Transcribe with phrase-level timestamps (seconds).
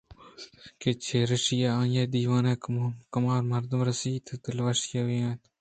[0.79, 2.61] کہ چرایشی ءَ آئی ءَ دِیوانے ءَ
[3.13, 5.39] کمّومردم رَسیت ءُ دل وشّی ئِے اوں بیت